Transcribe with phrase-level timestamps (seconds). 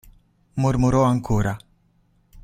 [0.55, 1.55] Mormorò ancora